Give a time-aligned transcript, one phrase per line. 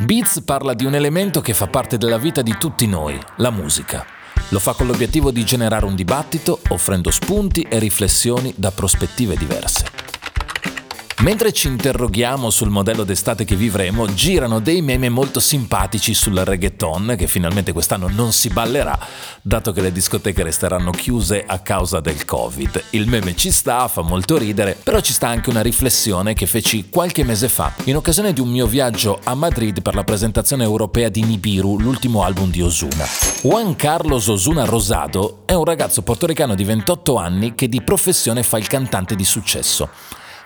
[0.00, 4.06] Beats parla di un elemento che fa parte della vita di tutti noi, la musica.
[4.50, 9.97] Lo fa con l'obiettivo di generare un dibattito, offrendo spunti e riflessioni da prospettive diverse.
[11.28, 17.16] Mentre ci interroghiamo sul modello d'estate che vivremo, girano dei meme molto simpatici sul reggaeton
[17.18, 18.98] che finalmente quest'anno non si ballerà,
[19.42, 22.82] dato che le discoteche resteranno chiuse a causa del Covid.
[22.92, 26.88] Il meme ci sta, fa molto ridere, però ci sta anche una riflessione che feci
[26.88, 31.10] qualche mese fa, in occasione di un mio viaggio a Madrid per la presentazione europea
[31.10, 33.04] di Nibiru, l'ultimo album di Osuna.
[33.42, 38.56] Juan Carlos Osuna Rosado è un ragazzo portoricano di 28 anni che di professione fa
[38.56, 39.90] il cantante di successo.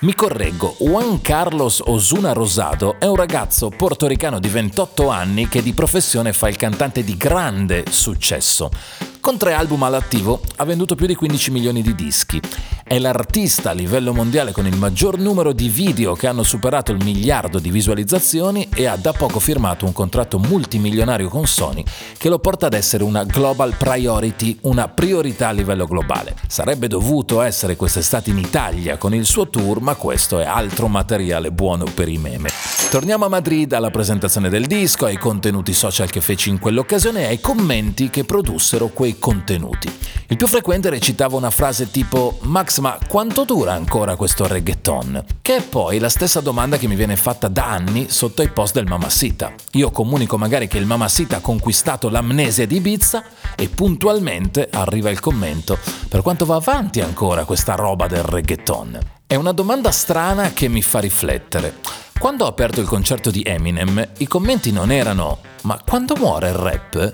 [0.00, 5.72] Mi correggo, Juan Carlos Osuna Rosado è un ragazzo portoricano di 28 anni che di
[5.72, 8.70] professione fa il cantante di grande successo.
[9.18, 12.40] Con tre album all'attivo ha venduto più di 15 milioni di dischi.
[12.88, 17.04] È l'artista a livello mondiale con il maggior numero di video che hanno superato il
[17.04, 21.84] miliardo di visualizzazioni e ha da poco firmato un contratto multimilionario con Sony
[22.16, 26.34] che lo porta ad essere una global priority, una priorità a livello globale.
[26.46, 31.50] Sarebbe dovuto essere quest'estate in Italia con il suo tour, ma questo è altro materiale
[31.52, 32.48] buono per i meme.
[32.90, 37.26] Torniamo a Madrid alla presentazione del disco, ai contenuti social che feci in quell'occasione e
[37.26, 39.92] ai commenti che produssero quei contenuti.
[40.30, 45.24] Il più frequente recitava una frase tipo Max ma quanto dura ancora questo reggaeton?
[45.42, 48.74] Che è poi la stessa domanda che mi viene fatta da anni sotto i post
[48.74, 49.52] del Mamacita.
[49.72, 53.22] Io comunico magari che il Mamacita ha conquistato l'amnesia di Ibiza
[53.56, 58.98] e puntualmente arriva il commento per quanto va avanti ancora questa roba del reggaeton.
[59.26, 61.76] È una domanda strana che mi fa riflettere.
[62.18, 66.54] Quando ho aperto il concerto di Eminem, i commenti non erano ma quando muore il
[66.54, 67.12] rap?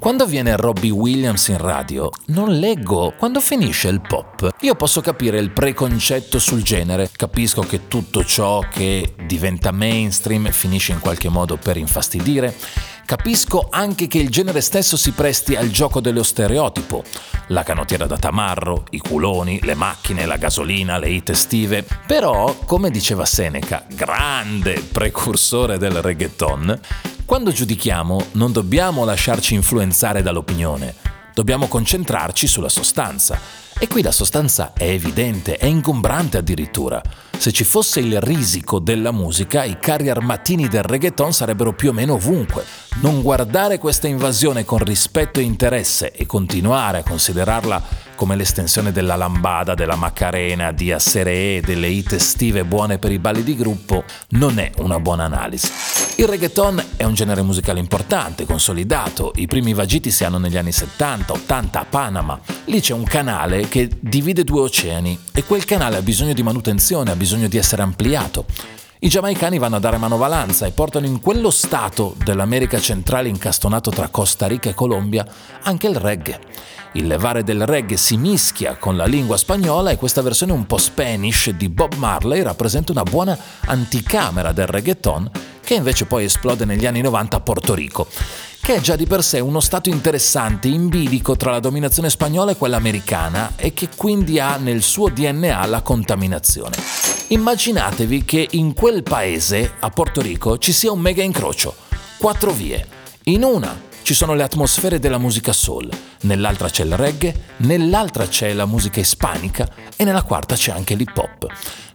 [0.00, 4.48] Quando viene Robbie Williams in radio, non leggo quando finisce il pop.
[4.60, 10.92] Io posso capire il preconcetto sul genere, capisco che tutto ciò che diventa mainstream finisce
[10.92, 12.56] in qualche modo per infastidire,
[13.04, 17.04] capisco anche che il genere stesso si presti al gioco dello stereotipo.
[17.48, 21.84] La canottiera da tamarro, i culoni, le macchine, la gasolina, le hit estive.
[22.06, 26.80] Però, come diceva Seneca, grande precursore del reggaeton,
[27.30, 30.96] quando giudichiamo non dobbiamo lasciarci influenzare dall'opinione,
[31.32, 33.38] dobbiamo concentrarci sulla sostanza.
[33.78, 37.00] E qui la sostanza è evidente, è ingombrante addirittura.
[37.38, 41.92] Se ci fosse il risico della musica, i carri armatini del reggaeton sarebbero più o
[41.92, 42.64] meno ovunque.
[43.00, 49.16] Non guardare questa invasione con rispetto e interesse e continuare a considerarla come l'estensione della
[49.16, 54.58] lambada, della Macarena, di Asseree, delle hit estive buone per i balli di gruppo, non
[54.58, 55.70] è una buona analisi.
[56.16, 60.70] Il reggaeton è un genere musicale importante, consolidato, i primi vagiti si hanno negli anni
[60.70, 62.38] 70, 80 a Panama.
[62.66, 67.12] Lì c'è un canale che divide due oceani e quel canale ha bisogno di manutenzione,
[67.12, 68.44] ha bisogno di essere ampliato.
[69.02, 74.08] I giamaicani vanno a dare manovalanza e portano in quello stato dell'America centrale incastonato tra
[74.08, 75.26] Costa Rica e Colombia
[75.62, 76.38] anche il reggae.
[76.92, 80.76] Il levare del reggae si mischia con la lingua spagnola e questa versione un po'
[80.76, 85.30] spanish di Bob Marley rappresenta una buona anticamera del reggaeton
[85.64, 88.06] che invece poi esplode negli anni 90 a Porto Rico
[88.60, 92.52] che è già di per sé uno stato interessante in bilico tra la dominazione spagnola
[92.52, 96.76] e quella americana e che quindi ha nel suo DNA la contaminazione.
[97.28, 101.74] Immaginatevi che in quel paese, a Porto Rico, ci sia un mega incrocio,
[102.18, 102.86] quattro vie.
[103.24, 105.88] In una ci sono le atmosfere della musica soul,
[106.22, 111.16] nell'altra c'è il reggae, nell'altra c'è la musica ispanica e nella quarta c'è anche l'hip
[111.16, 111.46] hop.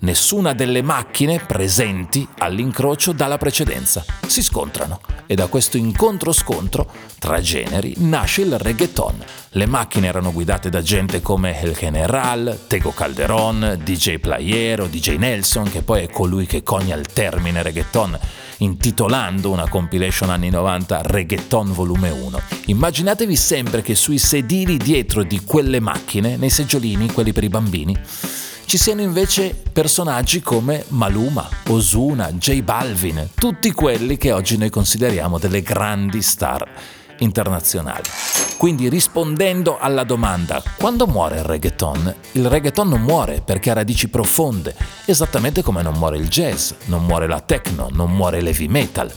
[0.00, 4.04] Nessuna delle macchine presenti all'incrocio dà la precedenza.
[4.26, 6.86] Si scontrano e da questo incontro-scontro
[7.18, 9.24] tra generi nasce il reggaeton.
[9.52, 15.70] Le macchine erano guidate da gente come El General, Tego Calderon, DJ Playero, DJ Nelson,
[15.70, 18.18] che poi è colui che conia il termine reggaeton
[18.62, 22.40] intitolando una compilation anni 90 Reggaeton Volume 1.
[22.66, 27.98] Immaginatevi sempre che sui sedili dietro di quelle macchine, nei seggiolini, quelli per i bambini,
[28.64, 35.38] ci siano invece personaggi come Maluma, Osuna, J Balvin, tutti quelli che oggi noi consideriamo
[35.38, 36.66] delle grandi star
[37.22, 38.02] internazionali.
[38.58, 44.08] Quindi rispondendo alla domanda quando muore il reggaeton, il reggaeton non muore perché ha radici
[44.08, 44.74] profonde,
[45.06, 49.12] esattamente come non muore il jazz, non muore la techno, non muore l'heavy metal.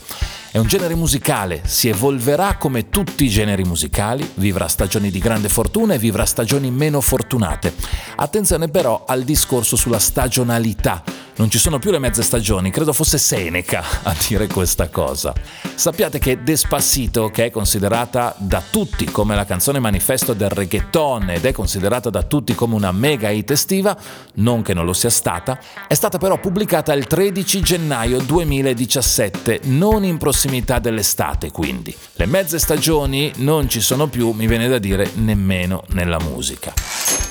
[0.50, 5.50] È un genere musicale, si evolverà come tutti i generi musicali, vivrà stagioni di grande
[5.50, 7.74] fortuna e vivrà stagioni meno fortunate.
[8.16, 11.04] Attenzione però al discorso sulla stagionalità,
[11.36, 15.34] non ci sono più le mezze stagioni, credo fosse Seneca a dire questa cosa.
[15.74, 21.44] Sappiate che Despacito, che è considerata da tutti come la canzone manifesto del reggaeton ed
[21.44, 23.96] è considerata da tutti come una mega hit estiva,
[24.34, 30.04] non che non lo sia stata, è stata però pubblicata il 13 gennaio 2017, non
[30.04, 31.94] in prossimità dell'estate quindi.
[32.14, 36.72] Le mezze stagioni non ci sono più, mi viene da dire, nemmeno nella musica.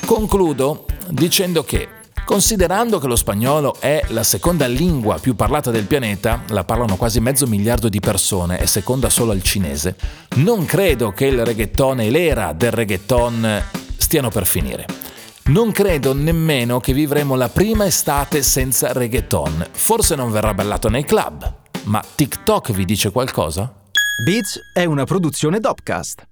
[0.05, 1.87] Concludo dicendo che
[2.25, 7.19] Considerando che lo spagnolo è la seconda lingua più parlata del pianeta, la parlano quasi
[7.19, 9.95] mezzo miliardo di persone e seconda solo al cinese,
[10.37, 13.63] non credo che il reggaeton e l'era del reggaeton
[13.95, 14.87] stiano per finire.
[15.45, 19.67] Non credo nemmeno che vivremo la prima estate senza reggaeton.
[19.71, 23.71] Forse non verrà ballato nei club, ma TikTok vi dice qualcosa?
[24.25, 26.25] Beats è una produzione Dopcast.